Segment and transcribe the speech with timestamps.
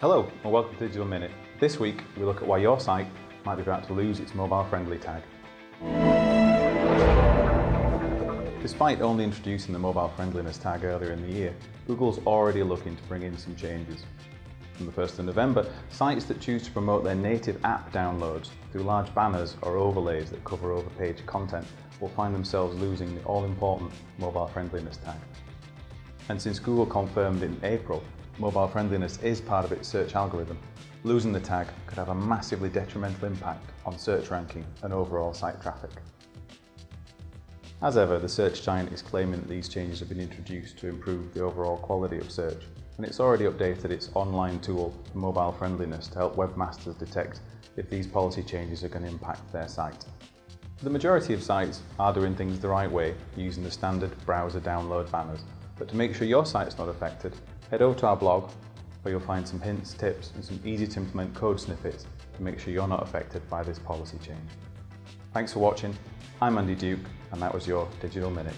[0.00, 1.32] Hello and welcome to Digital Minute.
[1.58, 3.08] This week we look at why your site
[3.44, 5.24] might be about to lose its mobile friendly tag.
[8.62, 11.52] Despite only introducing the mobile friendliness tag earlier in the year,
[11.88, 14.04] Google's already looking to bring in some changes.
[14.74, 18.84] From the 1st of November, sites that choose to promote their native app downloads through
[18.84, 21.66] large banners or overlays that cover over-page content
[21.98, 25.18] will find themselves losing the all-important mobile friendliness tag.
[26.28, 28.04] And since Google confirmed in April
[28.38, 30.58] mobile friendliness is part of its search algorithm,
[31.04, 35.60] losing the tag could have a massively detrimental impact on search ranking and overall site
[35.60, 35.90] traffic.
[37.82, 41.32] As ever, the search giant is claiming that these changes have been introduced to improve
[41.32, 42.62] the overall quality of search,
[42.96, 47.40] and it's already updated its online tool for mobile friendliness to help webmasters detect
[47.76, 50.04] if these policy changes are going to impact their site.
[50.82, 55.10] The majority of sites are doing things the right way using the standard browser download
[55.10, 55.40] banners,
[55.76, 57.34] but to make sure your site's not affected,
[57.70, 58.50] head over to our blog
[59.02, 62.58] where you'll find some hints, tips and some easy to implement code snippets to make
[62.58, 64.50] sure you're not affected by this policy change.
[65.34, 65.96] Thanks for watching,
[66.40, 68.54] I'm Andy Duke and that was your Digital Minute.